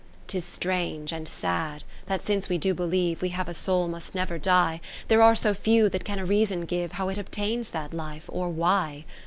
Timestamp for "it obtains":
7.09-7.69